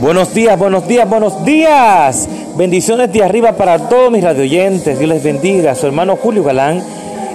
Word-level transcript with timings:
Buenos 0.00 0.32
días, 0.32 0.58
buenos 0.58 0.88
días, 0.88 1.06
buenos 1.06 1.44
días. 1.44 2.26
Bendiciones 2.56 3.12
de 3.12 3.22
arriba 3.22 3.52
para 3.52 3.78
todos 3.90 4.10
mis 4.10 4.24
radioyentes. 4.24 4.98
Dios 4.98 5.10
les 5.10 5.22
bendiga. 5.22 5.74
Su 5.74 5.86
hermano 5.86 6.16
Julio 6.16 6.42
Galán 6.42 6.82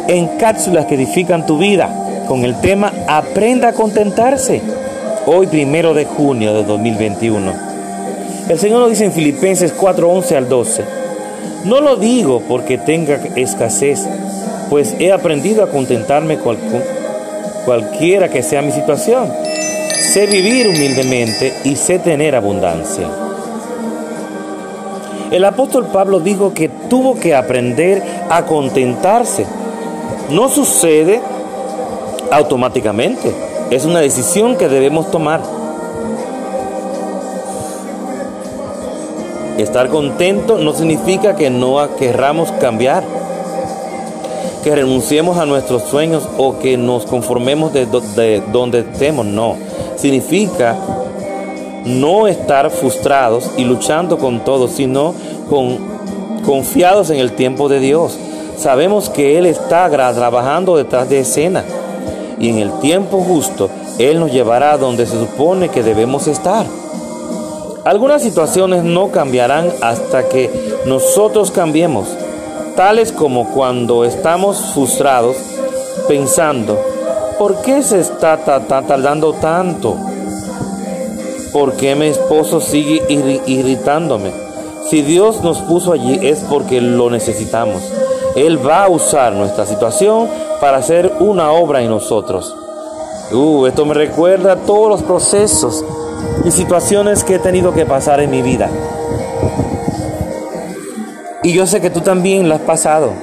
en 0.08 0.26
cápsulas 0.40 0.88
que 0.88 0.96
edifican 0.96 1.46
tu 1.46 1.60
vida 1.60 2.24
con 2.28 2.44
el 2.44 2.60
tema 2.62 2.92
Aprenda 3.08 3.68
a 3.68 3.74
contentarse. 3.74 4.64
Hoy 5.28 5.46
primero 5.46 5.94
de 5.94 6.06
junio 6.06 6.56
de 6.56 6.64
2021. 6.64 7.54
El 8.49 8.58
Señor 8.58 8.79
nos 8.79 8.90
dice 8.90 9.06
en 9.06 9.12
Filipenses 9.12 9.72
4:11 9.72 10.36
al 10.36 10.50
12. 10.50 10.84
No 11.66 11.82
lo 11.82 11.97
digo 11.97 12.42
porque 12.47 12.79
tenga 12.79 13.20
escasez, 13.36 14.08
pues 14.72 14.96
he 14.97 15.12
aprendido 15.12 15.63
a 15.63 15.70
contentarme 15.70 16.40
con 16.40 16.58
cualquiera 17.63 18.30
que 18.30 18.41
sea 18.41 18.63
mi 18.63 18.72
situación 18.72 19.32
sé 20.00 20.27
vivir 20.27 20.68
humildemente 20.68 21.54
y 21.64 21.76
sé 21.76 22.00
tener 22.00 22.36
abundancia. 22.36 23.08
El 25.31 25.44
apóstol 25.44 25.88
Pablo 25.88 26.20
dijo 26.20 26.53
que 26.53 26.70
tuvo 26.70 27.20
que 27.20 27.36
aprender 27.36 28.02
a 28.30 28.45
contentarse. 28.45 29.45
No 30.30 30.50
sucede 30.50 31.22
automáticamente, 32.31 33.34
es 33.70 33.86
una 33.86 34.00
decisión 34.00 34.55
que 34.55 34.67
debemos 34.67 35.12
tomar. 35.12 35.41
Estar 39.58 39.89
contento 39.89 40.58
no 40.58 40.73
significa 40.73 41.36
que 41.36 41.50
no 41.50 41.95
querramos 41.95 42.52
cambiar, 42.53 43.03
que 44.65 44.73
renunciemos 44.73 45.37
a 45.37 45.45
nuestros 45.45 45.83
sueños 45.83 46.27
o 46.39 46.57
que 46.57 46.75
nos 46.75 47.05
conformemos 47.05 47.71
de, 47.71 47.85
donde 48.51 48.79
estemos, 48.79 49.23
no 49.23 49.57
significa 49.95 50.75
no 51.85 52.27
estar 52.27 52.71
frustrados 52.71 53.51
y 53.57 53.63
luchando 53.63 54.17
con 54.17 54.43
todo, 54.43 54.67
sino 54.67 55.13
con, 55.52 55.77
confiados 56.44 57.11
en 57.11 57.19
el 57.19 57.33
tiempo 57.33 57.69
de 57.69 57.80
Dios. 57.80 58.17
Sabemos 58.57 59.11
que 59.11 59.38
Él 59.38 59.45
está 59.45 59.88
trabajando 59.88 60.77
detrás 60.77 61.09
de 61.09 61.19
escena 61.19 61.63
y 62.39 62.50
en 62.50 62.57
el 62.57 62.72
tiempo 62.79 63.19
justo 63.19 63.69
Él 64.00 64.19
nos 64.19 64.31
llevará 64.31 64.72
a 64.72 64.77
donde 64.79 65.05
se 65.05 65.19
supone 65.19 65.69
que 65.69 65.83
debemos 65.83 66.25
estar. 66.25 66.66
Algunas 67.83 68.23
situaciones 68.23 68.83
no 68.83 69.11
cambiarán 69.11 69.72
hasta 69.83 70.27
que 70.27 70.50
nosotros 70.88 71.52
cambiemos, 71.52 72.07
tales 72.76 73.12
como 73.12 73.50
cuando 73.50 74.06
estamos 74.06 74.58
frustrados 74.73 75.38
pensando, 76.08 76.78
¿Por 77.38 77.62
qué 77.62 77.84
se 77.84 78.00
está 78.00 78.38
tardando 78.38 79.34
tanto? 79.34 79.98
¿Por 81.52 81.73
qué 81.73 81.94
mi 81.94 82.06
esposo 82.06 82.62
sigue 82.62 83.03
irritándome? 83.46 84.31
Si 84.90 85.02
Dios 85.02 85.44
nos 85.44 85.59
puso 85.59 85.92
allí 85.92 86.18
es 86.22 86.40
porque 86.50 86.80
lo 86.80 87.09
necesitamos. 87.09 87.84
Él 88.38 88.66
va 88.66 88.86
a 88.86 88.90
usar 88.90 89.34
nuestra 89.34 89.66
situación 89.66 90.30
para 90.62 90.78
hacer 90.78 91.12
una 91.20 91.52
obra 91.52 91.81
en 91.81 91.90
nosotros. 91.90 92.56
Uh, 93.34 93.66
esto 93.66 93.86
me 93.86 93.94
recuerda 93.94 94.53
a 94.53 94.58
todos 94.58 94.88
los 94.88 95.03
procesos 95.03 95.84
y 96.46 96.52
situaciones 96.52 97.26
que 97.26 97.36
he 97.36 97.40
tenido 97.40 97.73
que 97.73 97.86
pasar 97.86 98.22
en 98.22 98.31
mi 98.31 98.42
vida. 98.42 98.70
Y 101.45 101.53
yo 101.53 101.67
sé 101.67 101.79
que 101.79 101.91
tú 101.91 102.01
también 102.01 102.49
lo 102.49 102.55
has 102.55 102.61
pasado. 102.61 103.13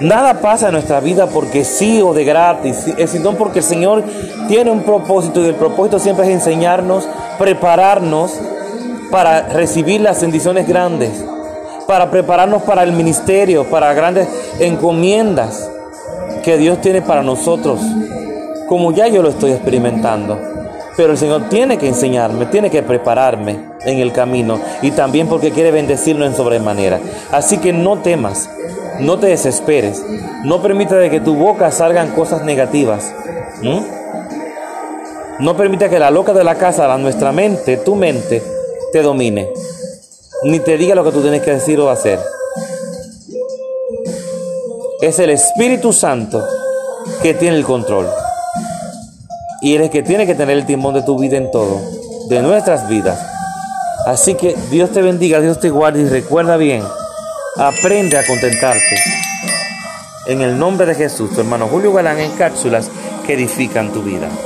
Nada 0.00 0.42
pasa 0.42 0.66
en 0.66 0.74
nuestra 0.74 1.00
vida 1.00 1.26
porque 1.26 1.64
sí 1.64 2.02
o 2.02 2.12
de 2.12 2.22
gratis, 2.22 2.84
sino 3.06 3.32
porque 3.32 3.60
el 3.60 3.64
Señor 3.64 4.04
tiene 4.46 4.70
un 4.70 4.82
propósito 4.82 5.40
y 5.40 5.46
el 5.46 5.54
propósito 5.54 5.98
siempre 5.98 6.26
es 6.26 6.32
enseñarnos, 6.32 7.08
prepararnos 7.38 8.34
para 9.10 9.48
recibir 9.48 10.02
las 10.02 10.20
bendiciones 10.20 10.68
grandes, 10.68 11.24
para 11.86 12.10
prepararnos 12.10 12.62
para 12.62 12.82
el 12.82 12.92
ministerio, 12.92 13.64
para 13.64 13.94
grandes 13.94 14.28
encomiendas 14.58 15.70
que 16.44 16.58
Dios 16.58 16.82
tiene 16.82 17.00
para 17.00 17.22
nosotros, 17.22 17.80
como 18.68 18.92
ya 18.92 19.08
yo 19.08 19.22
lo 19.22 19.30
estoy 19.30 19.52
experimentando. 19.52 20.55
Pero 20.96 21.12
el 21.12 21.18
Señor 21.18 21.48
tiene 21.50 21.76
que 21.76 21.88
enseñarme, 21.88 22.46
tiene 22.46 22.70
que 22.70 22.82
prepararme 22.82 23.58
en 23.84 23.98
el 23.98 24.12
camino 24.12 24.58
y 24.80 24.92
también 24.92 25.28
porque 25.28 25.50
quiere 25.50 25.70
bendecirnos 25.70 26.28
en 26.28 26.34
sobremanera. 26.34 27.00
Así 27.30 27.58
que 27.58 27.72
no 27.72 27.98
temas, 27.98 28.48
no 29.00 29.18
te 29.18 29.26
desesperes. 29.26 30.02
No 30.44 30.62
permita 30.62 30.96
de 30.96 31.10
que 31.10 31.20
tu 31.20 31.34
boca 31.34 31.70
salgan 31.70 32.12
cosas 32.12 32.44
negativas. 32.44 33.12
No 35.38 35.56
permita 35.56 35.90
que 35.90 35.98
la 35.98 36.10
loca 36.10 36.32
de 36.32 36.44
la 36.44 36.54
casa, 36.54 36.88
la, 36.88 36.96
nuestra 36.96 37.30
mente, 37.30 37.76
tu 37.78 37.94
mente, 37.94 38.42
te 38.92 39.02
domine. 39.02 39.50
Ni 40.44 40.60
te 40.60 40.78
diga 40.78 40.94
lo 40.94 41.04
que 41.04 41.12
tú 41.12 41.20
tienes 41.20 41.42
que 41.42 41.52
decir 41.52 41.78
o 41.78 41.90
hacer. 41.90 42.18
Es 45.00 45.18
el 45.18 45.30
Espíritu 45.30 45.92
Santo 45.92 46.42
que 47.22 47.34
tiene 47.34 47.56
el 47.56 47.64
control. 47.64 48.06
Y 49.60 49.74
Él 49.74 49.82
es 49.82 49.90
que 49.90 50.02
tiene 50.02 50.26
que 50.26 50.34
tener 50.34 50.56
el 50.56 50.66
timón 50.66 50.94
de 50.94 51.02
tu 51.02 51.18
vida 51.18 51.36
en 51.36 51.50
todo, 51.50 51.80
de 52.28 52.42
nuestras 52.42 52.88
vidas. 52.88 53.18
Así 54.06 54.34
que 54.34 54.54
Dios 54.70 54.90
te 54.90 55.02
bendiga, 55.02 55.40
Dios 55.40 55.58
te 55.58 55.70
guarde 55.70 56.02
y 56.02 56.08
recuerda 56.08 56.56
bien 56.56 56.82
Aprende 57.58 58.18
a 58.18 58.26
contentarte. 58.26 58.96
En 60.26 60.42
el 60.42 60.58
nombre 60.58 60.84
de 60.84 60.94
Jesús, 60.94 61.32
tu 61.32 61.40
hermano 61.40 61.68
Julio 61.68 61.90
Galán 61.90 62.18
en 62.18 62.32
cápsulas 62.32 62.90
que 63.24 63.32
edifican 63.32 63.94
tu 63.94 64.02
vida. 64.02 64.28